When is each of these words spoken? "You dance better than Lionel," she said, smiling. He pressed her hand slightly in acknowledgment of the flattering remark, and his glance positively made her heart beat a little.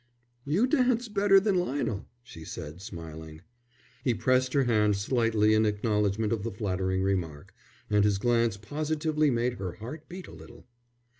"You 0.45 0.65
dance 0.65 1.07
better 1.07 1.39
than 1.39 1.59
Lionel," 1.59 2.07
she 2.23 2.43
said, 2.43 2.81
smiling. 2.81 3.41
He 4.03 4.15
pressed 4.15 4.53
her 4.53 4.63
hand 4.63 4.95
slightly 4.95 5.53
in 5.53 5.63
acknowledgment 5.63 6.33
of 6.33 6.41
the 6.41 6.49
flattering 6.49 7.03
remark, 7.03 7.53
and 7.87 8.03
his 8.03 8.17
glance 8.17 8.57
positively 8.57 9.29
made 9.29 9.59
her 9.59 9.73
heart 9.73 10.09
beat 10.09 10.25
a 10.25 10.31
little. 10.31 10.65